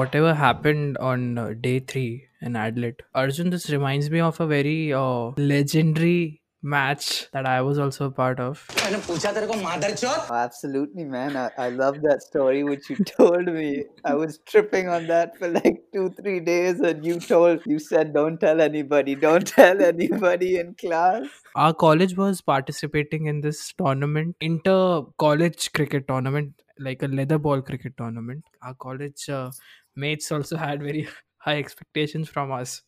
[0.00, 4.92] whatever happened on uh, day three in Adelaide, Arjun, this reminds me of a very
[4.94, 8.64] uh, legendary match that I was also a part of.
[10.30, 11.36] Absolutely, man.
[11.36, 13.84] I, I love that story which you told me.
[14.04, 18.14] I was tripping on that for like two, three days, and you told, you said,
[18.14, 21.24] don't tell anybody, don't tell anybody in class.
[21.54, 27.60] Our college was participating in this tournament, inter college cricket tournament, like a leather ball
[27.62, 28.44] cricket tournament.
[28.62, 29.50] Our college uh,
[29.96, 31.08] mates also had very
[31.38, 32.82] high expectations from us.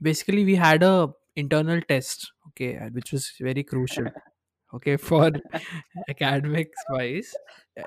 [0.00, 4.06] Basically, we had a internal test, okay, which was very crucial.
[4.74, 5.30] Okay, for
[6.08, 7.32] academics wise,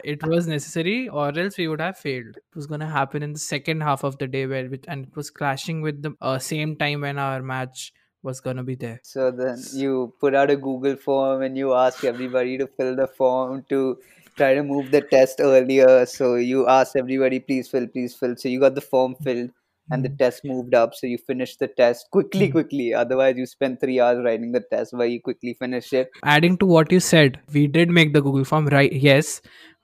[0.06, 2.38] it was necessary, or else we would have failed.
[2.38, 5.14] It was gonna happen in the second half of the day, where which, and it
[5.14, 7.92] was clashing with the uh, same time when our match
[8.24, 9.02] was gonna be there.
[9.04, 13.08] So then you put out a Google form and you ask everybody to fill the
[13.08, 13.98] form to
[14.38, 16.06] try to move the test earlier.
[16.06, 18.36] So you asked everybody, please fill, please fill.
[18.38, 19.50] So you got the form filled
[19.90, 20.18] and the hmm.
[20.18, 20.94] test moved up.
[20.94, 22.52] So you finished the test quickly, hmm.
[22.52, 22.94] quickly.
[22.94, 26.10] Otherwise, you spent three hours writing the test where you quickly finish it.
[26.24, 28.92] Adding to what you said, we did make the Google form, right?
[28.92, 29.42] Yes,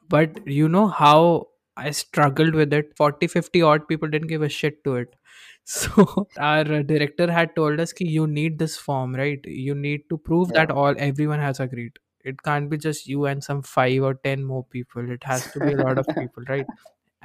[0.10, 2.96] but you know how I struggled with it.
[2.96, 5.16] 40, 50 odd people didn't give a shit to it.
[5.66, 9.40] So our director had told us ki you need this form, right?
[9.46, 10.66] You need to prove Yeah.
[10.66, 12.00] that all everyone has agreed.
[12.24, 15.10] It can't be just you and some five or ten more people.
[15.10, 16.66] It has to be a lot of people, right?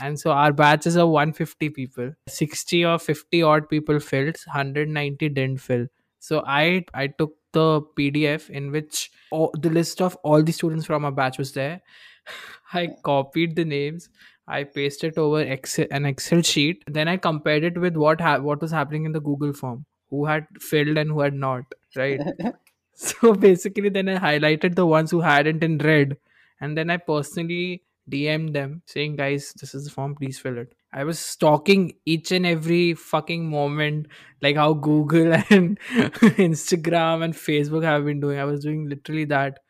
[0.00, 2.12] And so our batches are 150 people.
[2.28, 5.86] 60 or 50 odd people filled, 190 didn't fill.
[6.20, 10.86] So I I took the PDF in which all, the list of all the students
[10.86, 11.80] from our batch was there.
[12.72, 14.08] I copied the names.
[14.46, 16.82] I pasted over Excel, an Excel sheet.
[16.86, 20.24] Then I compared it with what ha- what was happening in the Google form, who
[20.26, 21.64] had filled and who had not.
[21.96, 22.20] Right.
[23.06, 26.16] so basically, then I highlighted the ones who hadn't in red,
[26.60, 30.14] and then I personally DM'd them saying, "Guys, this is the form.
[30.14, 34.06] Please fill it." I was stalking each and every fucking moment,
[34.42, 35.78] like how Google and
[36.48, 38.38] Instagram and Facebook have been doing.
[38.38, 39.60] I was doing literally that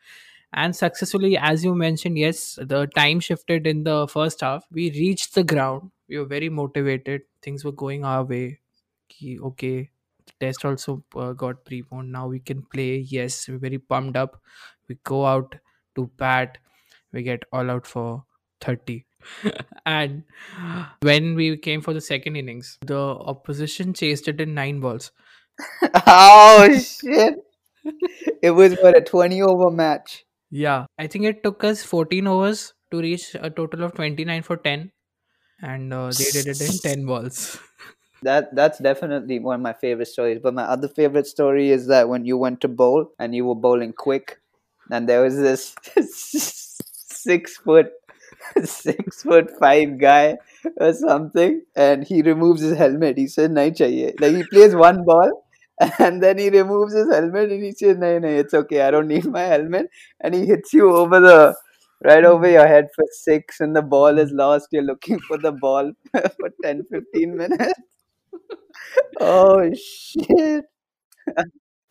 [0.53, 5.35] and successfully as you mentioned yes the time shifted in the first half we reached
[5.35, 8.59] the ground we were very motivated things were going our way
[9.51, 9.89] okay
[10.39, 14.41] test also uh, got preponed now we can play yes we're very pumped up
[14.87, 15.55] we go out
[15.95, 16.57] to bat
[17.11, 18.23] we get all out for
[18.61, 19.05] 30
[19.85, 20.23] and
[21.01, 22.99] when we came for the second innings the
[23.33, 25.11] opposition chased it in nine balls
[26.07, 27.35] oh, shit.
[28.41, 30.25] It was what a 20 over match.
[30.51, 34.57] Yeah, I think it took us 14 overs to reach a total of 29 for
[34.57, 34.91] 10,
[35.61, 37.59] and uh, they did it in 10 balls.
[38.21, 40.39] That that's definitely one of my favorite stories.
[40.43, 43.55] But my other favorite story is that when you went to bowl and you were
[43.55, 44.39] bowling quick,
[44.91, 45.75] and there was this
[46.91, 47.91] six foot
[48.63, 50.37] six foot five guy
[50.77, 53.17] or something, and he removes his helmet.
[53.17, 55.45] He said, "Nahi chahiye." Like he plays one ball.
[55.99, 58.81] And then he removes his helmet and he says, "No, no, it's okay.
[58.81, 59.87] I don't need my helmet."
[60.19, 61.55] And he hits you over the
[62.03, 64.67] right over your head for six, and the ball is lost.
[64.73, 67.79] You're looking for the ball for 10, 15 minutes.
[69.19, 70.65] Oh shit!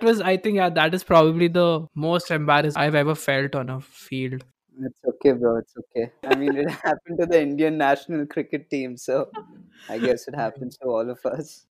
[0.00, 3.69] It was, I think, yeah, that is probably the most embarrassed I've ever felt on
[3.69, 4.44] a field.
[4.81, 5.56] It's okay, bro.
[5.56, 6.12] It's okay.
[6.25, 9.28] I mean, it happened to the Indian national cricket team, so
[9.88, 11.66] I guess it happens to all of us.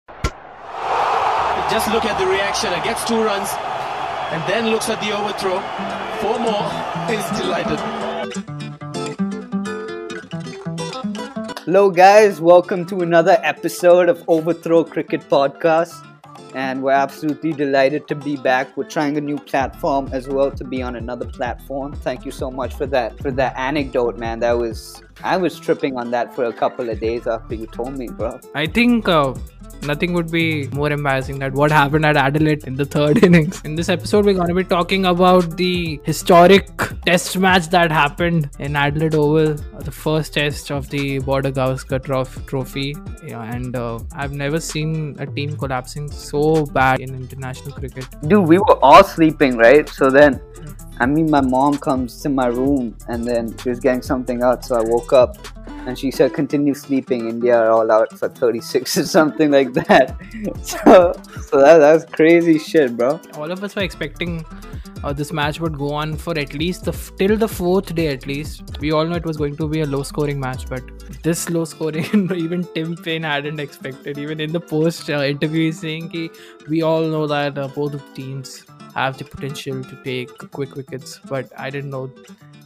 [1.69, 3.49] Just look at the reaction and gets two runs
[4.31, 5.59] and then looks at the overthrow.
[6.21, 6.71] Four more.
[7.11, 8.72] Is delighted.
[11.65, 12.41] Hello, guys.
[12.41, 15.93] Welcome to another episode of Overthrow Cricket Podcast.
[16.53, 18.75] And we're absolutely delighted to be back.
[18.75, 21.93] We're trying a new platform as well to be on another platform.
[21.93, 24.41] Thank you so much for that for that anecdote, man.
[24.41, 27.97] That was I was tripping on that for a couple of days after you told
[27.97, 28.41] me, bro.
[28.53, 29.33] I think uh,
[29.81, 33.61] nothing would be more embarrassing than what happened at Adelaide in the third innings.
[33.63, 36.69] In this episode, we're going to be talking about the historic
[37.05, 42.95] test match that happened in Adelaide Oval, the first test of the Border Gavaskar Trophy.
[43.25, 48.05] Yeah, and uh, I've never seen a team collapsing so bad in international cricket.
[48.27, 49.87] Dude, we were all sleeping, right?
[49.89, 50.41] So then
[50.99, 54.63] I mean my mom comes to my room and then she was getting something out,
[54.65, 55.37] so I woke up
[55.85, 60.15] and she said continue sleeping, India are all out for 36 or something like that.
[60.63, 61.13] So
[61.49, 63.19] so that, that's crazy shit, bro.
[63.35, 64.45] all of us were expecting
[65.03, 68.07] uh, this match would go on for at least the f- till the fourth day
[68.07, 70.83] at least we all know it was going to be a low scoring match but
[71.23, 76.07] this low scoring even tim paine hadn't expected even in the post uh, interview saying
[76.09, 76.29] ki,
[76.69, 78.65] we all know that uh, both teams
[78.95, 82.09] have the potential to take quick wickets but i didn't know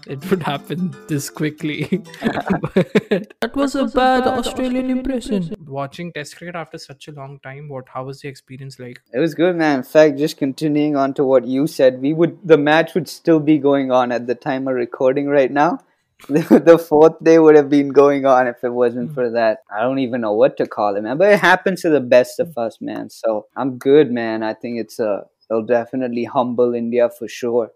[0.10, 1.84] it would happen this quickly.
[2.22, 5.56] that was a bad Australian impression.
[5.66, 7.90] Watching Test cricket after such a long time, what?
[7.90, 9.02] How was the experience like?
[9.14, 9.80] It was good, man.
[9.80, 13.40] In fact, just continuing on to what you said, we would the match would still
[13.40, 15.80] be going on at the time of recording right now.
[16.30, 19.14] the fourth day would have been going on if it wasn't hmm.
[19.14, 19.60] for that.
[19.72, 21.18] I don't even know what to call it, man.
[21.18, 22.60] But it happens to the best of hmm.
[22.62, 23.10] us, man.
[23.10, 24.44] So I'm good, man.
[24.44, 27.72] I think it's a it'll definitely humble India for sure,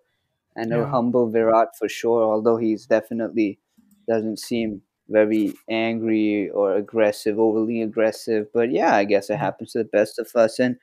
[0.56, 0.92] and it'll Yeah.
[0.92, 2.24] humble Virat for sure.
[2.24, 3.59] Although he's definitely
[4.07, 8.48] doesn't seem very angry or aggressive, overly aggressive.
[8.53, 10.77] But yeah, I guess it happens to the best of us, and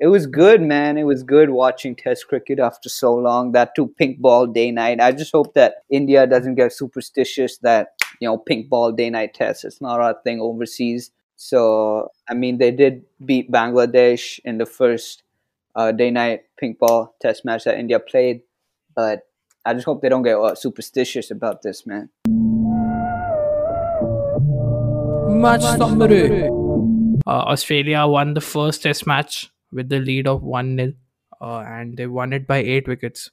[0.00, 0.96] it was good, man.
[0.96, 3.52] It was good watching Test cricket after so long.
[3.52, 5.00] That too, pink ball day night.
[5.00, 7.88] I just hope that India doesn't get superstitious that
[8.20, 9.64] you know pink ball day night test.
[9.64, 11.10] It's not our thing overseas.
[11.36, 15.22] So I mean, they did beat Bangladesh in the first
[15.74, 18.42] uh, day night pink ball test match that India played,
[18.98, 19.20] but
[19.64, 22.08] I just hope they don't get uh, superstitious about this, man.
[25.42, 26.48] Match summary.
[27.24, 30.92] Uh, Australia won the first Test match with the lead of 1 0,
[31.40, 33.30] uh, and they won it by 8 wickets.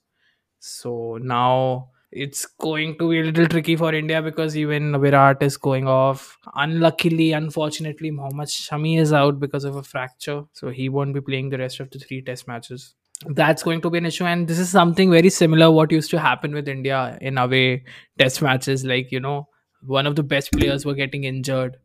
[0.60, 5.56] So now it's going to be a little tricky for India because even Virat is
[5.56, 6.38] going off.
[6.54, 10.44] Unluckily, unfortunately, Mohammad Shami is out because of a fracture.
[10.52, 12.94] So he won't be playing the rest of the three Test matches.
[13.24, 16.20] That's going to be an issue, and this is something very similar what used to
[16.20, 17.84] happen with India in away
[18.18, 18.84] Test matches.
[18.84, 19.48] Like you know,
[19.82, 21.78] one of the best players were getting injured.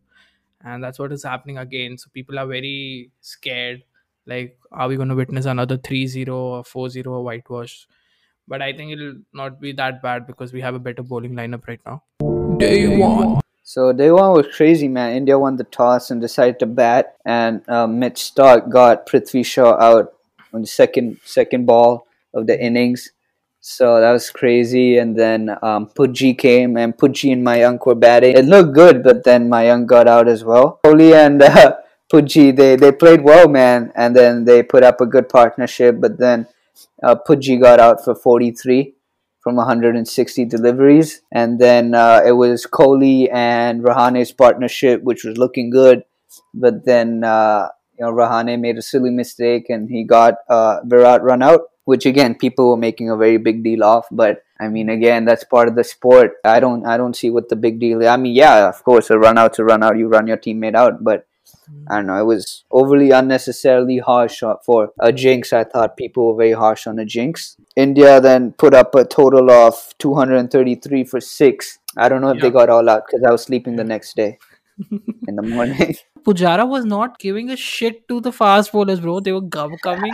[0.63, 1.97] And that's what is happening again.
[1.97, 3.83] So people are very scared
[4.25, 7.87] like are we going to witness another 3-0 or 4-0 or whitewash?
[8.47, 11.67] But i think it'll not be that bad because we have a better bowling lineup
[11.67, 12.03] right now.
[12.57, 13.39] Day one.
[13.63, 15.15] So day one was crazy, man.
[15.15, 19.79] India won the toss and decided to bat, and uh, Mitch Starc got Prithvi Shaw
[19.79, 20.13] out
[20.53, 23.11] on the second second ball of the innings.
[23.59, 24.97] So that was crazy.
[24.97, 28.35] And then um, Pujji came, and Pujji and Mayank were batting.
[28.35, 30.79] It looked good, but then Mayank got out as well.
[30.83, 31.75] Kohli and uh,
[32.11, 36.01] Pujji, they they played well, man, and then they put up a good partnership.
[36.01, 36.47] But then
[37.03, 38.95] uh, Pujji got out for 43
[39.41, 41.21] from 160 deliveries.
[41.31, 46.03] And then uh, it was Kohli and Rahane's partnership, which was looking good.
[46.53, 47.69] But then, uh,
[48.01, 52.07] you know, Rahane made a silly mistake and he got uh, Virat run out, which
[52.07, 54.05] again, people were making a very big deal of.
[54.11, 56.33] But I mean, again, that's part of the sport.
[56.43, 58.07] I don't, I don't see what the big deal is.
[58.07, 59.99] I mean, yeah, of course, a run out a run out.
[59.99, 61.27] You run your teammate out, but
[61.89, 62.19] I don't know.
[62.19, 65.53] It was overly unnecessarily harsh for a jinx.
[65.53, 67.55] I thought people were very harsh on a jinx.
[67.75, 71.77] India then put up a total of 233 for six.
[71.95, 74.39] I don't know if they got all out because I was sleeping the next day
[75.27, 75.95] in the morning.
[76.23, 79.19] Pujara was not giving a shit to the fast bowlers, bro.
[79.19, 80.13] They were gov- coming,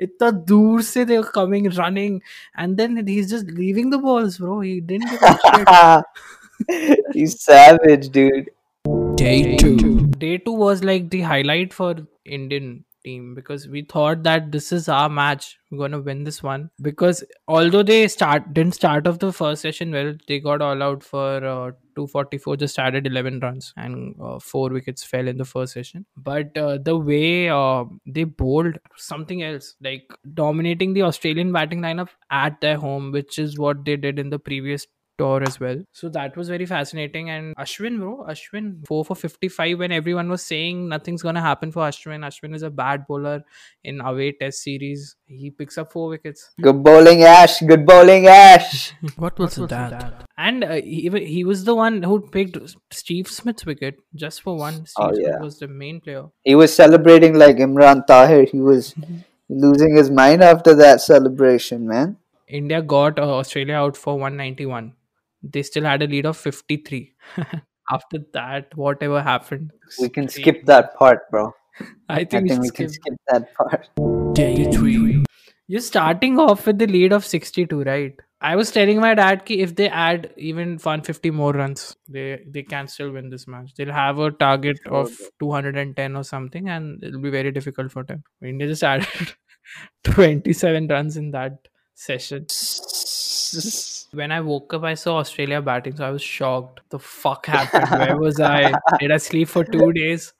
[0.00, 2.22] itna dur se they were coming, running,
[2.56, 4.60] and then he's just leaving the balls, bro.
[4.60, 6.98] He didn't give a shit.
[7.12, 8.50] He's savage, dude.
[9.16, 10.06] Day two.
[10.24, 14.88] Day two was like the highlight for Indian team because we thought that this is
[14.88, 15.58] our match.
[15.70, 19.92] We're gonna win this one because although they start didn't start off the first session
[19.92, 24.70] well, they got all out for uh, 244, just added 11 runs and uh, four
[24.70, 26.06] wickets fell in the first session.
[26.16, 32.08] But uh, the way uh, they bowled something else, like dominating the Australian batting lineup
[32.30, 34.86] at their home, which is what they did in the previous
[35.18, 35.82] tour as well.
[35.92, 37.30] So that was very fascinating.
[37.30, 41.70] And Ashwin, bro, Ashwin, 4 for 55 when everyone was saying nothing's going to happen
[41.72, 42.20] for Ashwin.
[42.20, 43.42] Ashwin is a bad bowler
[43.82, 45.16] in away test series.
[45.26, 46.50] He picks up four wickets.
[46.60, 47.60] Good bowling, Ash.
[47.60, 48.92] Good bowling, Ash.
[49.16, 50.24] What was, that?
[50.36, 52.58] And uh, he, he was the one who picked
[52.90, 54.86] Steve Smith's wicket just for one.
[54.86, 55.38] Steve Oh, Smith yeah.
[55.40, 56.24] was the main player.
[56.42, 58.44] He was celebrating like Imran Tahir.
[58.44, 58.94] He was
[59.48, 62.16] losing his mind after that celebration, man.
[62.48, 64.92] India got uh, Australia out for 191.
[65.52, 67.14] They still had a lead of 53.
[67.92, 69.72] After that, whatever happened.
[70.00, 70.42] We can Crazy.
[70.42, 71.52] skip that part, bro.
[72.08, 73.88] I I think, think we we should can skip skip that part.
[74.34, 75.24] Day three.
[75.66, 78.14] You're starting off with the lead of 62, right?
[78.40, 82.62] I was telling my dad ki if they add even 150 more runs, they they
[82.62, 83.74] can still win this match.
[83.76, 88.24] They'll have a target of 210 or something, and it'll be very difficult for them.
[88.42, 89.34] India just added
[90.04, 92.46] 27 runs in that session.
[94.14, 96.80] When I woke up, I saw Australia batting, so I was shocked.
[96.90, 97.90] The fuck happened?
[97.90, 98.72] Where was I?
[98.98, 100.32] Did I sleep for two days?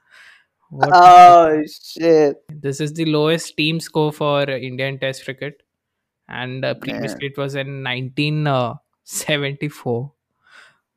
[0.70, 2.36] What oh shit!
[2.48, 5.62] this is the lowest team score for uh, Indian Test cricket,
[6.28, 10.12] and uh, previously it was in 1974,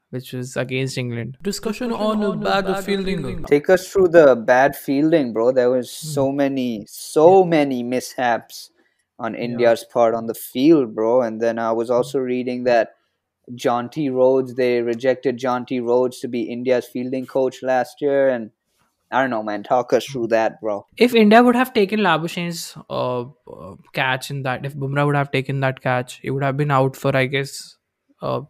[0.10, 1.38] which was against England.
[1.44, 3.44] Discussion on bad fielding.
[3.44, 5.52] Take us through the bad fielding, bro.
[5.52, 8.72] There was so many, so many mishaps
[9.20, 11.22] on India's part on the field, bro.
[11.22, 12.92] And then I was also reading that
[13.52, 14.56] Jonty Rhodes.
[14.56, 18.52] They rejected Jonty Rhodes to be India's fielding coach last year, and
[19.12, 19.64] I don't know, man.
[19.64, 20.86] Talk us through that, bro.
[20.98, 25.32] If India would have taken Labuschagne's uh, uh, catch in that, if Bumrah would have
[25.32, 27.78] taken that catch, he would have been out for I guess
[28.22, 28.42] uh,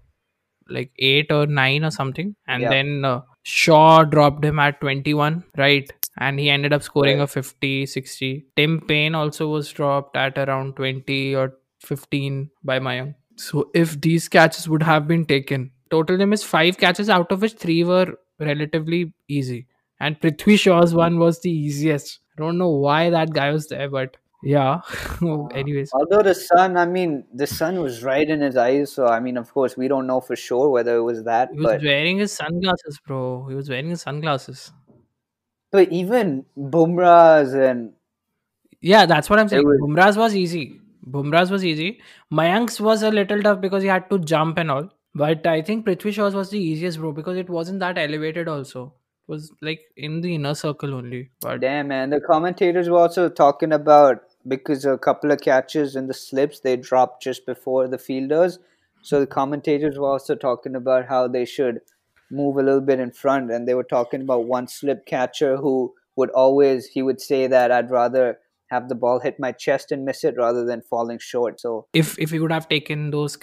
[0.70, 2.70] like eight or nine or something, and Yeah.
[2.70, 5.90] then uh, Shaw dropped him at 21, right?
[6.18, 7.24] And he ended up scoring Right.
[7.24, 8.48] a 50, 60.
[8.56, 13.16] Tim Paine also was dropped at around 20 or 15 by Mayank.
[13.36, 17.42] So if these catches would have been taken, total them is five catches, out of
[17.42, 19.68] which three were relatively easy.
[20.00, 22.20] And Prithvi Shaw's one was the easiest.
[22.38, 24.82] I don't know why that guy was there, but yeah.
[25.54, 29.20] Anyways, Although the sun, I mean, the sun was right in his eyes, so I
[29.20, 31.84] mean, of course, we don't know for sure whether it was that, he was but
[31.84, 33.48] wearing his sunglasses, bro.
[33.50, 34.72] He was wearing his sunglasses.
[35.78, 36.34] But even
[36.76, 37.94] Bumrah's and
[38.82, 39.66] Yeah, that's what I'm saying.
[39.72, 40.66] was- Bumrah's was easy.
[41.16, 41.90] Bumrah's was easy.
[42.40, 44.90] Mayank's was a little tough because he had to jump and all.
[45.22, 48.82] But I think Prithvi Shaw's was the easiest, bro, because it wasn't that elevated also.
[49.28, 51.22] It was like in the inner circle only.
[51.42, 54.22] But damn man, the commentators were also talking about
[54.56, 58.60] because a couple of catches in the slips they dropped just before the fielders.
[59.02, 61.82] So the commentators were also talking about how they should
[62.32, 65.94] move a little bit in front, and they were talking about one slip catcher who
[66.16, 70.04] would always he would say that I'd rather have the ball hit my chest and
[70.04, 71.60] miss it rather than falling short.
[71.60, 73.38] So if if we would have taken those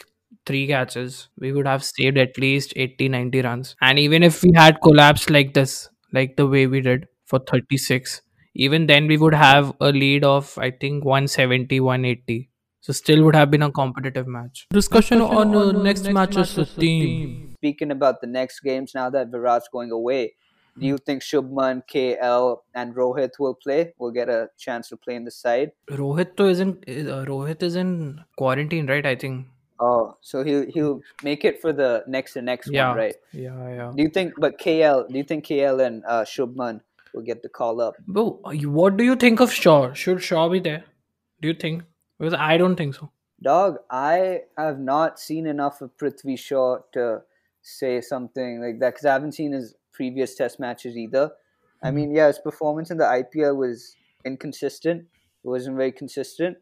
[0.47, 3.77] three catches, we would have saved at least 80, 90 runs.
[3.81, 8.21] And even if we had collapsed like this, like the way we did for 36,
[8.55, 12.51] even then we would have a lead of I think 170, 180.
[12.81, 14.67] So still would have been a competitive match.
[14.71, 17.44] Discussion on uh, next matches with team.
[17.65, 20.35] Speaking about the next games now that Virat's going away,
[20.79, 23.95] do you think Shubman, KL, and Rohit will play?
[23.99, 25.71] Will get a chance to play in the side?
[25.89, 29.07] Rohit to isn't uh, Rohit is in quarantine, right?
[29.07, 29.47] I think.
[29.81, 32.89] Oh, so he'll he'll make it for the next and next Yeah.
[32.89, 33.17] one, right?
[33.33, 33.93] Yeah, yeah.
[33.97, 34.35] Do you think?
[34.47, 36.81] But KL, do you think KL and uh, Shubman
[37.15, 37.95] will get the call up?
[38.07, 38.25] Bro,
[38.81, 39.93] what do you think of Shaw?
[39.93, 40.83] Should Shaw be there?
[41.41, 41.85] Do you think?
[42.19, 43.11] Because I don't think so.
[43.43, 47.23] Dog, I have not seen enough of Prithvi Shaw to
[47.65, 51.33] say something like that because I haven't seen his previous Test matches either.
[51.83, 51.93] I Mm-hmm.
[51.93, 55.03] mean, yeah, his performance in the IPL was inconsistent.
[55.45, 56.59] It wasn't very consistent,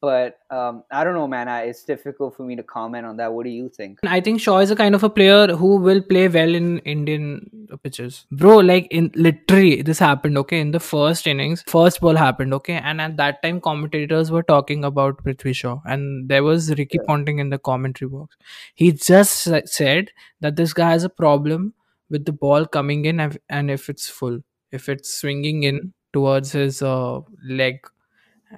[0.00, 1.48] but um, I don't know, man.
[1.48, 3.32] I, it's difficult for me to comment on that.
[3.32, 3.98] What do you think?
[4.04, 7.68] I think Shaw is a kind of a player who will play well in Indian
[7.82, 8.26] pitches.
[8.30, 12.74] Bro, like in literally this happened, okay, in the first innings, first ball happened, okay,
[12.74, 17.06] and at that time commentators were talking about Prithvi Shaw and there was Ricky Yeah.
[17.06, 18.36] Ponting in the commentary box.
[18.74, 21.74] He just said that this guy has a problem
[22.10, 24.40] with the ball coming in and- if it's full,
[24.70, 27.78] if it's swinging in towards his uh, leg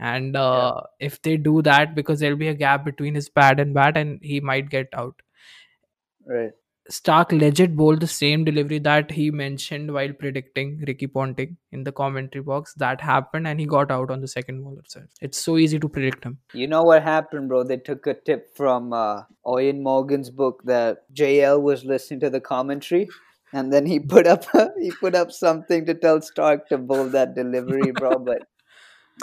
[0.00, 3.74] and uh, if they do that because there'll be a gap between his pad and
[3.74, 5.20] bat and he might get out
[6.26, 6.52] Right.
[6.90, 11.92] starc legit bowled the same delivery that he mentioned while predicting ricky ponting in the
[11.92, 15.56] commentary box that happened and he got out on the second ball itself it's so
[15.58, 17.62] easy to predict him You know what happened, bro?
[17.64, 22.40] They took a tip from uh, Eoin Morgan's book that JL was listening to the
[22.40, 23.08] commentary,
[23.52, 24.44] and then he put up
[24.80, 28.18] he put up something to tell Starc to bowl that delivery, bro.
[28.18, 28.42] But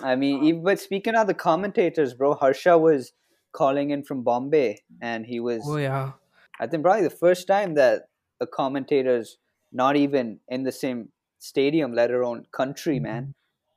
[0.02, 3.14] I mean, even, but speaking of the commentators, bro, Harsha was
[3.52, 6.14] calling in from Bombay, and he was oh yeah
[6.62, 8.04] I think probably the first time that
[8.40, 9.38] a commentator's
[9.74, 13.04] not even in the same stadium, let alone country, mm-hmm.
[13.04, 13.34] man.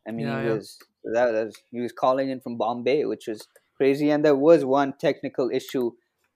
[0.07, 0.55] I mean, Yeah, he yeah.
[0.55, 4.11] was that was he was calling in from Bombay, which was crazy.
[4.11, 5.93] And there was one technical issue,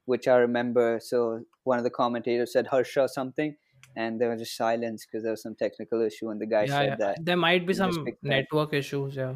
[0.07, 1.01] which I remember.
[1.03, 3.57] So one of the commentators said Harsha something,
[3.95, 6.79] and there was just silence because there was some technical issue, and the guy yeah,
[6.79, 6.97] said yeah.
[6.97, 7.25] that.
[7.25, 9.35] there might be some network issues yeah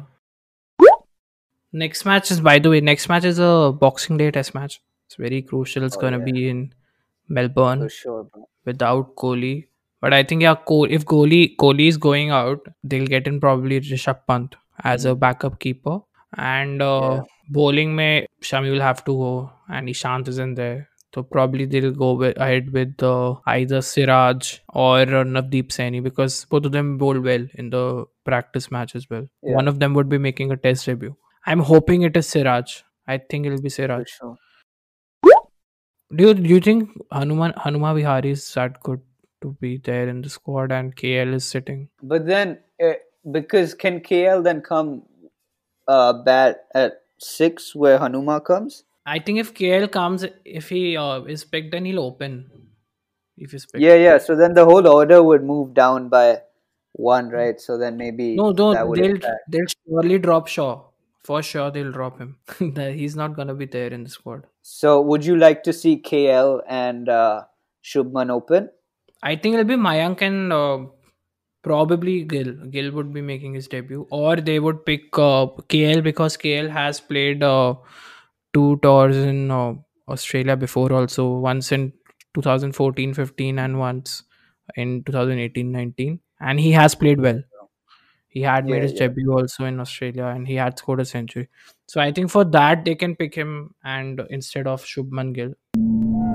[1.73, 3.51] next match is by the way next match is a
[3.83, 6.31] boxing day test match it's very crucial it's Oh, gonna yeah.
[6.31, 6.73] be in
[7.27, 8.47] melbourne For sure, bro.
[8.65, 9.67] without Kohli.
[10.01, 10.55] But I think yeah,
[10.97, 15.59] if Kohli Kohli is going out, they'll get in probably Rishabh Pant as a backup
[15.59, 15.99] keeper.
[16.37, 16.99] And uh.
[17.01, 17.21] Yeah.
[17.55, 20.89] bowling may Shami will have to go, and Ishant isn't there.
[21.15, 26.45] So probably they'll go with, ahead with uh, either Siraj or uh, Navdeep Saini because
[26.45, 29.27] both of them bowled well in the practice match as well.
[29.43, 29.55] Yeah.
[29.55, 31.15] One of them would be making a test debut.
[31.45, 32.83] I'm hoping it is Siraj.
[33.07, 34.07] I think it'll be Siraj.
[34.09, 34.37] sure.
[36.15, 39.01] Do you, do you think Hanuman Hanuma Vihari is that good
[39.41, 41.89] to be there in the squad and KL is sitting?
[42.01, 42.93] But then, uh,
[43.31, 45.03] because can KL then come
[45.87, 48.83] uh, bat at six where Hanuma comes?
[49.05, 52.49] I think if KL comes, if he uh, is picked, then he'll open.
[53.35, 53.81] If he's picked.
[53.83, 54.17] Yeah, yeah.
[54.19, 56.41] So then the whole order would move down by
[56.93, 57.59] one, right?
[57.59, 59.33] So then maybe No, no, they'll impact.
[59.49, 60.83] they'll surely drop Shaw
[61.23, 62.37] for sure they'll drop him.
[62.75, 64.47] He's not gonna be there in the squad.
[64.61, 67.43] So, would you like to see KL and uh,
[67.83, 68.69] Shubman open?
[69.21, 70.79] I think it'll be Mayank and uh,
[71.63, 72.53] probably Gill.
[72.69, 76.99] Gill would be making his debut, or they would pick uh, KL because KL has
[76.99, 77.75] played uh,
[78.53, 79.73] two tours in uh,
[80.09, 81.93] Australia before, also once in
[82.37, 84.23] 2014-15 and once
[84.75, 87.41] in 2018-19, and he has played well.
[88.33, 89.07] He had made Yeah, his yeah.
[89.07, 91.47] debut also in Australia, and he had scored a century.
[91.87, 95.53] So I think for that they can pick him and instead of Shubman Gill.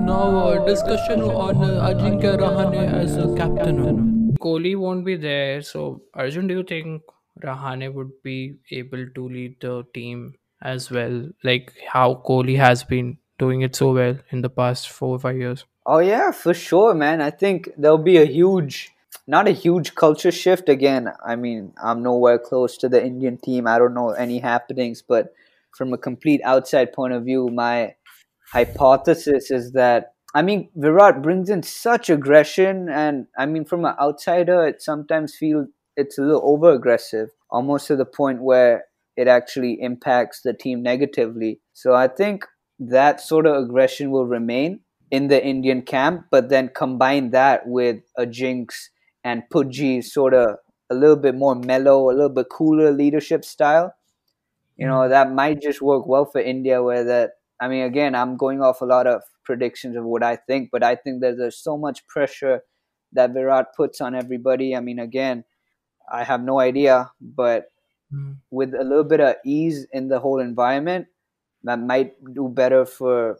[0.09, 4.35] Now, uh, discussion on uh, Ajinkya Rahane as a captain.
[4.39, 5.61] Kohli won't be there.
[5.61, 7.01] So, Arjun, do you think
[7.43, 11.29] Rahane would be able to lead the team as well?
[11.43, 15.37] Like how Kohli has been doing it so well in the past four or five
[15.37, 15.65] years?
[15.85, 17.21] Oh yeah, for sure, man.
[17.21, 18.91] I think there'll be a huge,
[19.27, 21.09] not a huge culture shift again.
[21.25, 23.67] I mean, I'm nowhere close to the Indian team.
[23.67, 25.33] I don't know any happenings, but
[25.75, 27.95] from a complete outside point of view, my
[28.51, 33.95] hypothesis is that I mean, Virat brings in such aggression, and I mean, from an
[33.99, 38.85] outsider, it sometimes feels it's a little over aggressive, almost to the point where
[39.17, 41.61] it actually impacts the team negatively.
[41.73, 42.45] So I think
[42.79, 48.03] that sort of aggression will remain in the Indian camp, but then combine that with
[48.15, 48.91] a Jinx
[49.29, 50.57] and Pujji sort of
[50.89, 53.93] a little bit more mellow, a little bit cooler leadership style.
[54.77, 57.31] You know, that might just work well for India where that
[57.61, 60.83] I mean again, I'm going off a lot of predictions of what I think, but
[60.83, 62.61] I think that there's so much pressure
[63.13, 64.75] that Virat puts on everybody.
[64.75, 65.43] I mean again,
[66.11, 67.71] I have no idea, but
[68.13, 68.37] Mm.
[68.49, 71.07] with a little bit of ease in the whole environment,
[71.63, 73.39] that might do better for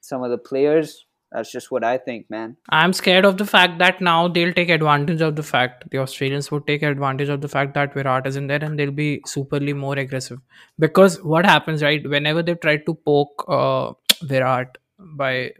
[0.00, 1.06] some of the players.
[1.34, 2.56] That's just what I think, man.
[2.68, 6.50] I'm scared of the fact that now they'll take advantage of the fact the Australians
[6.52, 9.74] would take advantage of the fact that Virat is in there and they'll be superly
[9.74, 10.38] more aggressive.
[10.78, 12.08] Because what happens, right?
[12.08, 15.54] Whenever they try to poke uh, Virat by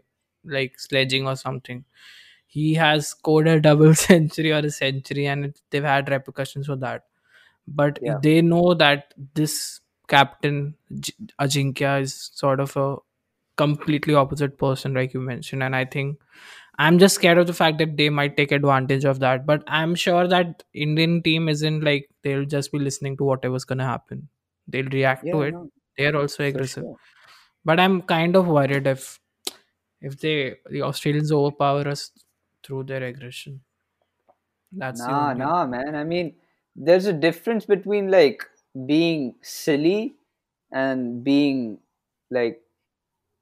[0.45, 1.83] like sledging or something,
[2.47, 6.77] he has scored a double century or a century, and it, they've had repercussions for
[6.77, 7.03] that.
[7.67, 8.19] But Yeah.
[8.23, 10.75] they know that this captain
[11.41, 12.95] Ajinkya is sort of a
[13.57, 16.21] completely opposite person, like you mentioned, and I think
[16.77, 19.45] I'm just scared of the fact that they might take advantage of that.
[19.45, 23.85] But I'm sure that Indian team isn't like they'll just be listening to whatever's gonna
[23.85, 24.29] happen.
[24.67, 25.55] They'll react to it.
[25.55, 26.87] no, They're also aggressive.
[26.87, 26.99] sure.
[27.65, 29.19] But I'm kind of worried if
[30.01, 32.11] if they the Australians overpower us
[32.63, 33.63] through their aggression.
[34.71, 35.95] That's Nah, nah, man.
[35.95, 36.35] I mean,
[36.75, 38.43] there's a difference between like
[38.85, 40.15] being silly
[40.71, 41.79] and being
[42.29, 42.61] like.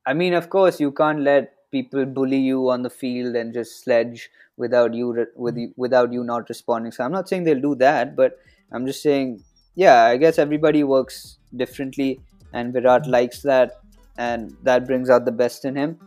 [0.06, 3.84] I mean, of course, you can't let people bully you on the field and just
[3.84, 5.74] sledge without you re- with you, mm.
[5.78, 6.92] without you not responding.
[6.92, 8.38] So I'm not saying they'll do that, but
[8.72, 9.44] I'm just saying,
[9.76, 12.20] yeah, I guess everybody works differently,
[12.52, 13.80] and Virat likes that,
[14.18, 15.98] and that brings out the best in him.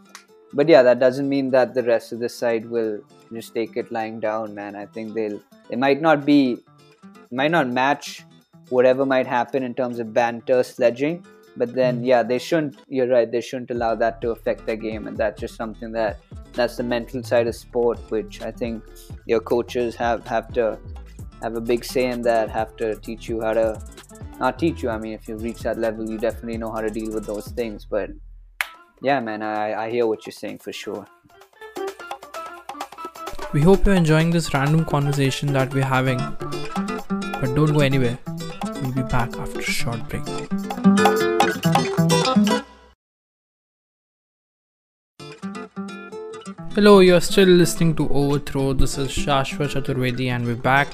[0.52, 3.00] But yeah, that doesn't mean that the rest of the side will
[3.32, 4.76] just take it lying down, man.
[4.76, 6.59] I think they'll they might not be
[7.30, 8.24] might not match
[8.68, 11.24] whatever might happen in terms of banter sledging
[11.57, 12.05] but then hmm.
[12.05, 15.40] yeah they shouldn't you're right they shouldn't allow that to affect their game and that's
[15.40, 16.19] just something that
[16.53, 18.83] that's the mental side of sport which i think
[19.27, 20.79] your coaches have have to
[21.42, 23.81] have a big say in that have to teach you how to
[24.38, 26.90] not teach you i mean if you reach that level you definitely know how to
[26.90, 28.11] deal with those things but
[29.03, 31.07] yeah man i i hear what you're saying for sure
[33.57, 36.19] We hope you're enjoying this random conversation that we're having.
[36.19, 38.19] But don't go anywhere.
[38.83, 41.26] We'll be back after a short break.
[46.77, 48.75] Hello, you're still listening to Overthrow.
[48.75, 50.91] This is Shashwa Chaturvedi, and we're back.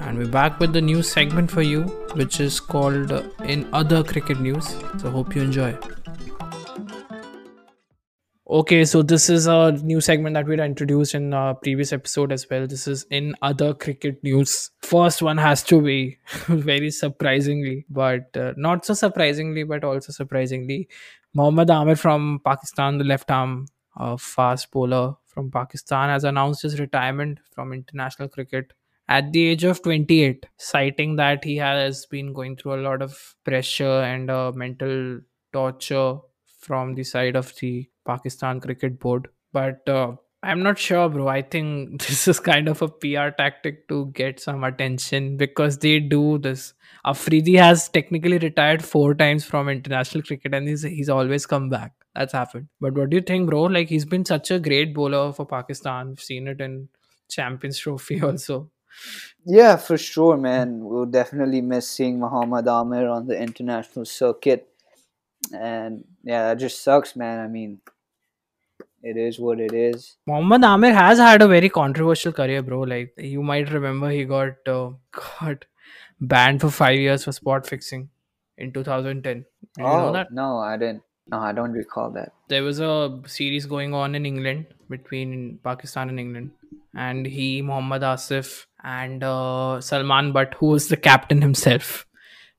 [0.00, 4.04] And we're back with the new segment for you, which is called uh, In Other
[4.04, 4.68] Cricket News.
[4.98, 5.74] So, hope you enjoy.
[8.50, 12.30] Okay, so this is a new segment that we had introduced in a previous episode
[12.30, 12.66] as well.
[12.66, 14.72] This is in other cricket news.
[14.82, 16.18] First one has to be
[16.48, 20.86] very surprisingly, but uh, not so surprisingly, but also surprisingly,
[21.32, 26.80] Mohammad Amir from Pakistan, the left arm uh, fast bowler from Pakistan, has announced his
[26.80, 28.72] retirement from international cricket
[29.08, 33.34] at the age of 28, citing that he has been going through a lot of
[33.44, 35.20] pressure and uh, mental
[35.52, 36.18] torture
[36.60, 39.28] from the side of the Pakistan Cricket Board.
[39.52, 41.28] But uh, I'm not sure, bro.
[41.28, 46.00] I think this is kind of a PR tactic to get some attention because they
[46.00, 46.74] do this.
[47.04, 51.92] Afridi has technically retired four times from international cricket and he's, he's always come back.
[52.14, 52.68] That's happened.
[52.80, 53.64] But what do you think, bro?
[53.64, 56.08] Like, he's been such a great bowler for Pakistan.
[56.08, 56.88] We've seen it in
[57.28, 58.70] Champions Trophy also.
[59.44, 60.84] Yeah, for sure, man.
[60.84, 64.68] We'll definitely miss seeing Muhammad Amir on the international circuit.
[65.52, 67.38] And yeah, that just sucks, man.
[67.38, 67.80] I mean,
[69.02, 70.16] it is what it is.
[70.26, 72.80] Muhammad Amir has had a very controversial career, bro.
[72.80, 74.90] Like you might remember, he got uh,
[75.40, 75.64] got
[76.20, 78.08] banned for five years for spot fixing
[78.56, 79.22] in 2010.
[79.22, 80.32] Did you know oh, that?
[80.32, 81.02] no, I didn't.
[81.30, 82.32] No, I don't recall that.
[82.48, 86.50] There was a series going on in England between Pakistan and England,
[86.94, 92.06] and he, Muhammad Asif, and uh, Salman Butt, who was the captain himself.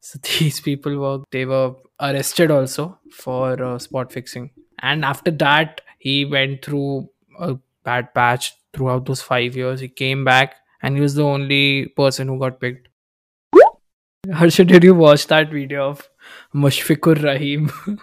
[0.02, 5.82] So these people were they were arrested also for uh, spot fixing, and after that
[5.98, 9.80] he went through a bad patch throughout those five years.
[9.80, 12.88] He came back, and he was the only person who got picked.
[14.32, 16.08] Harsha, did you watch that video of
[16.54, 17.72] Mushfiqur Rahim?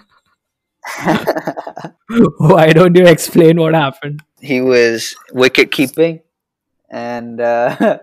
[2.38, 4.22] Why don't you explain what happened?
[4.40, 6.20] he was wicket keeping,
[6.90, 7.76] and uh,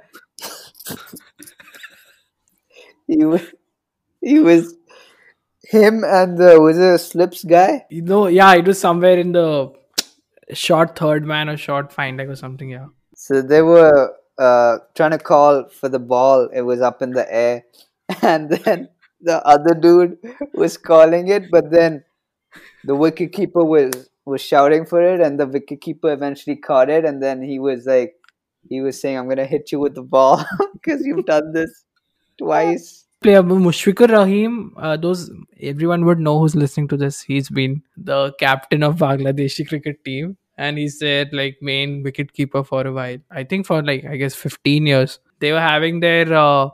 [3.07, 3.41] he was
[4.21, 4.75] he was
[5.63, 7.85] him and the was it a slips guy?
[7.89, 9.71] You know, yeah, it was somewhere in the
[10.53, 12.69] short third man or short fine leg or something.
[12.69, 12.87] Yeah.
[13.15, 16.49] So they were uh, trying to call for the ball.
[16.53, 17.63] It was up in the air,
[18.21, 18.89] and then
[19.21, 20.17] the other dude
[20.53, 22.03] was calling it, but then
[22.83, 27.05] the wicket keeper was was shouting for it, and the wicket keeper eventually caught it,
[27.05, 28.15] and then he was like,
[28.69, 31.83] he was saying, "I'm gonna hit you with the ball because you've done this
[32.37, 37.21] twice." Player Mushfiqur Rahim, uh, those everyone would know who's listening to this.
[37.21, 42.63] He's been the captain of Bangladeshi cricket team, and he's their like main wicket keeper
[42.63, 43.17] for a while.
[43.31, 45.19] I think for like I guess 15 years.
[45.39, 46.69] They were having their uh,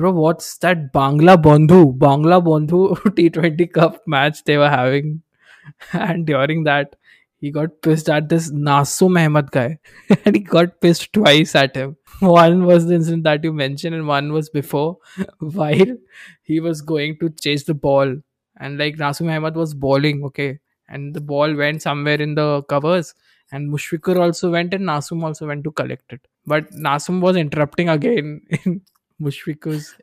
[0.00, 0.12] bro.
[0.12, 2.80] What's that Bangla Bandhu Bangla Bandhu
[3.16, 5.22] T20 Cup match they were having,
[5.92, 6.96] and during that
[7.38, 9.78] he got pissed at this Nasum Ahmed guy,
[10.24, 11.96] and he got pissed twice at him.
[12.20, 14.98] One was the incident that you mentioned, and one was before,
[15.38, 15.94] while
[16.42, 18.14] he was going to chase the ball,
[18.58, 23.14] and like Nasum Ahmed was bowling, okay, and the ball went somewhere in the covers,
[23.52, 27.90] and Mushfiqur also went, and Nasum also went to collect it, but Nasum was interrupting
[27.90, 28.80] again in
[29.20, 29.94] Mushfiqur's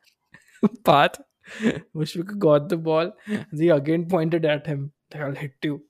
[0.83, 1.15] path.
[1.95, 3.11] Mushfiqur got the ball,
[3.55, 4.91] he again pointed at him.
[5.15, 5.83] I'll hit you.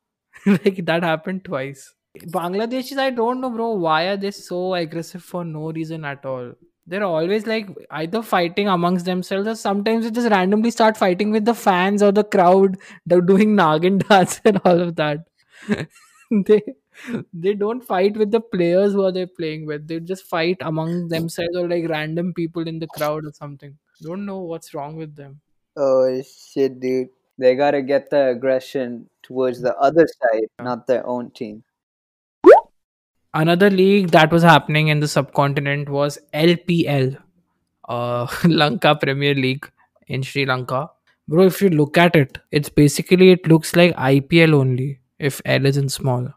[0.46, 1.94] like that happened twice.
[2.18, 3.70] Bangladeshis, I don't know, bro.
[3.72, 6.52] Why are they so aggressive for no reason at all?
[6.86, 11.44] They're always like either fighting amongst themselves or sometimes they just randomly start fighting with
[11.44, 12.78] the fans or the crowd.
[13.06, 15.26] They're doing Nagin dance and all of that.
[16.46, 16.62] they
[17.32, 19.86] they don't fight with the players who are they playing with.
[19.86, 23.76] They just fight among themselves or like random people in the crowd or something.
[24.02, 25.40] Don't know what's wrong with them.
[25.76, 27.08] Oh shit, dude!
[27.38, 31.64] They gotta get the aggression towards the other side, not their own team.
[33.34, 37.16] another league that was happening in the subcontinent was LPL,
[37.88, 39.70] uh, Lanka Premier League
[40.08, 40.90] in Sri Lanka.
[41.28, 45.66] Bro, if you look at it, it's basically it looks like IPL only if L
[45.66, 46.28] is in small.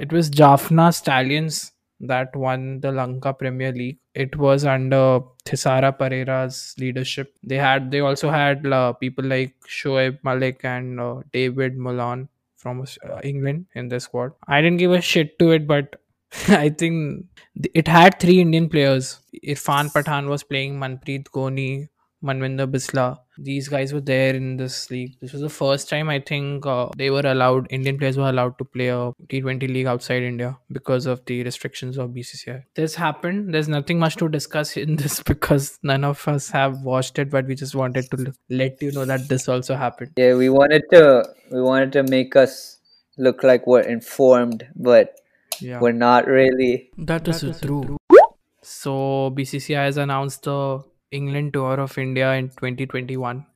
[0.00, 3.98] It was Jaffna Stallions that won the Lanka Premier League.
[4.14, 7.34] It was under Thisara Perera's leadership.
[7.42, 12.82] They had they also had uh, people like Shoaib Malik and uh, Dawid Malan from
[12.82, 14.32] uh, England in the squad.
[14.46, 15.96] I didn't give a shit to it, but
[16.48, 17.26] I think
[17.74, 19.20] it had three Indian players.
[19.44, 21.88] Irfan Pathan was playing Manpreet Goni,
[22.24, 23.18] Manvinder Bisla.
[23.38, 25.16] These guys were there in this league.
[25.20, 28.56] This was the first time I think uh, they were allowed, Indian players were allowed
[28.58, 32.64] to play a T20 league outside India because of the restrictions of BCCI.
[32.74, 33.52] This happened.
[33.52, 37.46] There's nothing much to discuss in this because none of us have watched it, but
[37.46, 40.12] we just wanted to let you know that this also happened.
[40.16, 42.78] Yeah, we wanted to we wanted to make us
[43.18, 45.14] look like we're informed, but
[45.60, 45.80] Yeah.
[45.80, 46.90] we're not really.
[46.98, 47.96] That is true.
[48.62, 53.46] So BCCI has announced the England tour of India in 2021,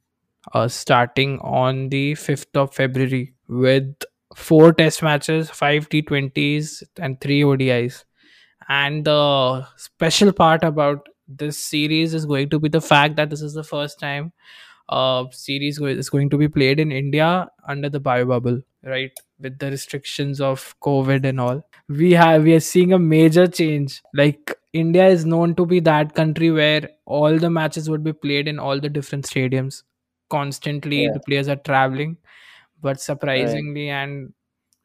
[0.53, 3.95] uh, starting on the 5th of February with
[4.37, 8.05] four Test matches, five T20s, and three ODIs.
[8.69, 13.43] And the special part about this series is going to be the fact that this
[13.43, 14.33] is the first time
[14.89, 19.13] uh series is going to be played in India under the bio bubble, right?
[19.39, 24.03] With the restrictions of COVID and all we have we are seeing a major change
[24.15, 28.49] like india is known to be that country where all the matches would be played
[28.49, 29.83] in all the different stadiums
[30.31, 31.13] constantly Yeah.
[31.15, 32.17] the players are traveling
[32.81, 34.33] but surprisingly and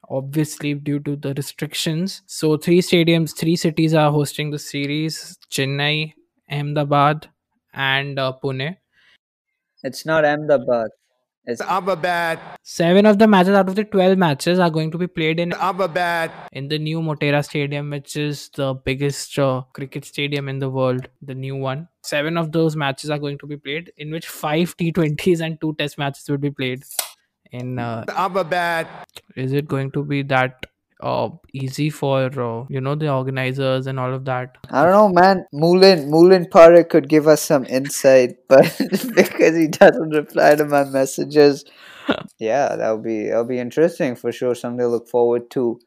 [0.10, 6.14] obviously due to the restrictions so three stadiums three cities are hosting the series chennai
[6.50, 7.30] ahmedabad
[7.74, 8.78] and uh, pune
[9.84, 10.90] It's not Ahmedabad.
[11.48, 12.40] It's I'm a bad.
[12.64, 15.54] Seven of the matches out of the 12 matches are going to be played in
[15.54, 15.80] I'm
[16.52, 21.08] in the new Motera Stadium, which is the biggest uh, cricket stadium in the world,
[21.22, 21.88] the new one.
[22.04, 25.76] Seven of those matches are going to be played, in which five T20s and two
[25.76, 26.84] Test matches will be played.
[27.52, 28.88] In uh, I'm a
[29.36, 30.66] is it going to be that
[31.06, 34.58] uh, easy for uh, you know the organizers and all of that?
[34.72, 35.46] I don't know, man.
[35.54, 38.76] Moulin Moulin Parekh could give us some insight, but
[39.16, 41.64] because he doesn't reply to my messages,
[42.40, 44.56] yeah, that'll be that'll be interesting for sure.
[44.56, 45.80] Something to look forward to.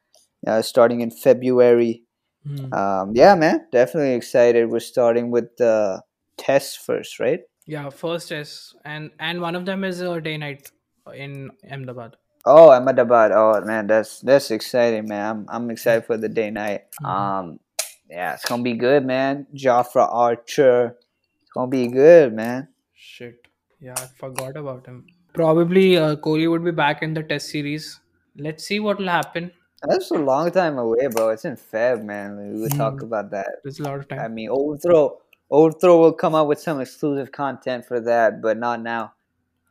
[0.47, 2.05] Uh, starting in February.
[2.47, 2.73] Hmm.
[2.73, 4.71] Um, yeah, man, definitely excited.
[4.71, 6.01] We're starting with the
[6.37, 7.41] tests first, right?
[7.67, 10.71] Yeah, first Test, and and one of them is a day night
[11.13, 12.17] in Ahmedabad.
[12.45, 13.33] Oh, Ahmedabad.
[13.33, 15.27] Oh man, that's that's exciting, man.
[15.31, 16.87] I'm I'm excited for the day night.
[17.05, 17.61] Um,
[18.09, 19.47] yeah, it's gonna be good, man.
[19.55, 20.97] Jofra Archer,
[21.43, 22.69] it's gonna be good, man.
[22.95, 23.47] Shit.
[23.81, 25.07] Yeah, I forgot about him.
[25.35, 28.01] Probably uh, Kohli would be back in the test series.
[28.37, 29.53] Let's see what will happen.
[29.83, 31.29] That's a long time away, bro.
[31.29, 32.37] It's in Feb, man.
[32.37, 33.47] We will talk about that.
[33.63, 34.19] There's a lot of time.
[34.19, 35.19] I mean, Overthrow,
[35.51, 39.13] Overthrow will come out with some exclusive content for that, but not now,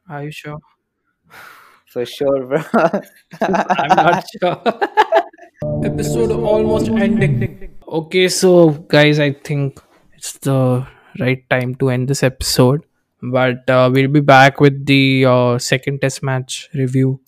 [0.07, 0.59] Are you sure?
[1.97, 2.61] For sure, bro.
[3.41, 4.61] I'm not sure.
[5.89, 7.75] Episode almost ending.
[7.87, 9.81] Okay, so guys, I think
[10.15, 10.85] it's the
[11.19, 12.83] right time to end this episode.
[13.21, 17.19] But uh, we'll be back with the uh, second test match review.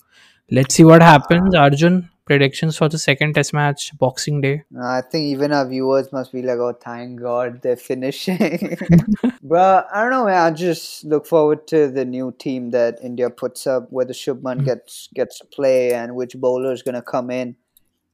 [0.51, 1.55] Let's see what happens.
[1.55, 4.61] Arjun, predictions for the second test match, Boxing Day.
[4.79, 8.77] I think even our viewers must be like, oh, thank God they're finishing.
[9.41, 10.37] Bro, I don't know, man.
[10.37, 15.09] I just look forward to the new team that India puts up, whether Shubman gets
[15.15, 17.55] gets to play and which bowler is going to come in.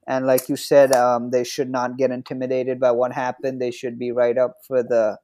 [0.08, 3.62] And like you said, um, they should not get intimidated by what happened.
[3.62, 5.18] They should be right up for the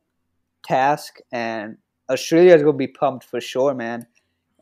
[0.66, 1.20] task.
[1.32, 1.78] And
[2.10, 4.08] Australia is going to be pumped for sure, man.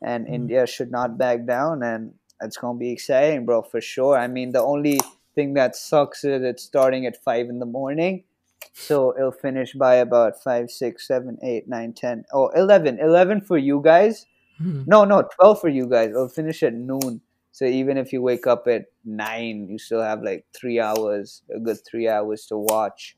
[0.00, 1.82] And India should not back down.
[1.82, 4.18] And it's going to be exciting, bro, for sure.
[4.18, 4.98] I mean, the only
[5.34, 8.24] thing that sucks is it's starting at 5 in the morning.
[8.72, 12.24] So it'll finish by about 5, 6, 7, 8, 9, 10.
[12.32, 12.98] Oh, 11.
[13.00, 14.26] 11 for you guys.
[14.58, 14.82] Hmm.
[14.86, 16.10] No, no, 12 for you guys.
[16.10, 17.20] It'll finish at noon.
[17.52, 21.58] So even if you wake up at 9, you still have like three hours, a
[21.58, 23.16] good three hours to watch.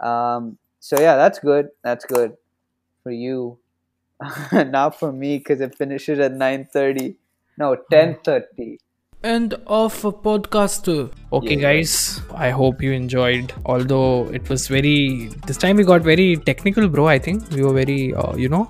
[0.00, 1.68] Um, so yeah, that's good.
[1.82, 2.36] That's good
[3.02, 3.58] for you.
[4.52, 7.16] Not for me because it finishes at 9.30.
[7.60, 8.76] No, 10.30.
[9.22, 10.88] End of a podcast.
[11.38, 11.62] Okay, Yeah.
[11.66, 11.92] guys.
[12.34, 13.52] I hope you enjoyed.
[13.66, 15.28] Although it was very.
[15.46, 17.06] This time we got very technical, bro.
[17.06, 18.62] I think we were very, uh, you know,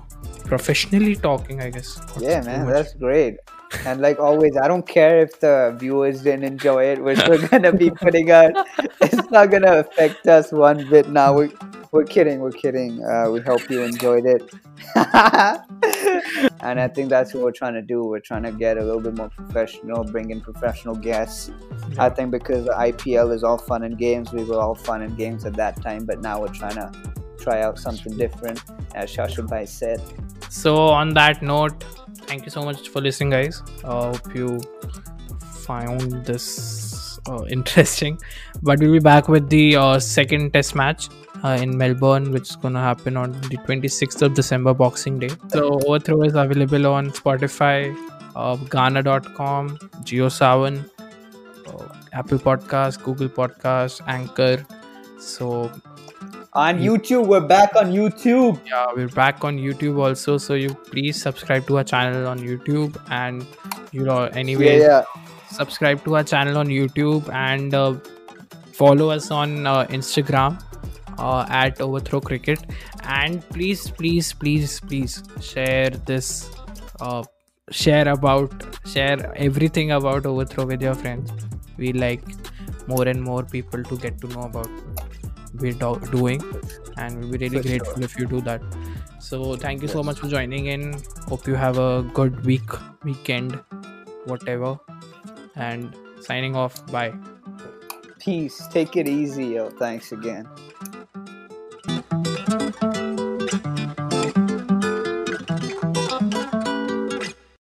[0.51, 1.61] professionally talking.
[1.61, 1.93] I guess.
[2.15, 2.73] Not Yeah, man, much.
[2.75, 3.37] that's great.
[3.85, 7.01] And like always, I don't care if the viewers didn't enjoy it.
[7.01, 8.51] We're still gonna be putting out.
[8.99, 11.07] It's not gonna affect us one bit.
[11.09, 11.47] Now we
[11.91, 12.39] we're kidding.
[12.39, 13.03] We're kidding.
[13.03, 14.41] Uh, we hope you enjoyed it.
[14.95, 18.05] and I think that's what we're trying to do.
[18.05, 21.51] We're trying to get a little bit more professional, bring in professional guests.
[21.97, 25.17] I think because the IPL is all fun and games, we were all fun and
[25.17, 26.05] games at that time.
[26.05, 26.91] But now we're trying to
[27.37, 28.61] try out something different,
[28.95, 30.01] as Shashubhai said.
[30.49, 31.83] So on that note,
[32.21, 33.61] thank you so much for listening, guys.
[33.83, 34.61] Uh, hope you
[35.65, 38.17] found this uh, interesting.
[38.63, 41.09] But we'll be back with the uh, second test match
[41.43, 45.29] uh, in Melbourne, which is gonna happen on the 26th of December, Boxing Day.
[45.49, 47.95] So Overthrow is available on Spotify,
[48.35, 50.83] uh, Gaana.com, JioSaavn,
[51.67, 54.65] uh, Apple Podcast, Google Podcast, Anchor.
[55.19, 55.71] So
[56.53, 58.59] On YouTube, we're back on YouTube.
[58.69, 62.97] yeah we're back on youtube also so you please subscribe to our channel on youtube
[63.19, 63.45] and
[63.93, 65.21] you know anyway Yeah, yeah.
[65.59, 67.93] subscribe to our channel on youtube and uh,
[68.81, 70.59] follow us on uh, instagram
[71.21, 72.65] uh, at overthrow cricket.
[73.03, 76.29] And please please please please share this
[76.99, 77.23] uh,
[77.69, 78.51] share about
[78.85, 81.31] share everything about overthrow with your friends.
[81.77, 82.23] We like
[82.87, 84.69] more and more people to get to know about
[85.59, 86.43] we're do- doing
[86.97, 88.61] and we'll be really For grateful if you do that.
[89.19, 90.95] So thank you so much for joining in.
[91.27, 93.59] Hope you have a good week weekend
[94.25, 94.79] whatever.
[95.55, 96.85] And signing off.
[96.91, 97.13] Bye.
[98.19, 98.67] Peace.
[98.71, 99.69] Take it easy, yo.
[99.69, 100.47] Thanks again.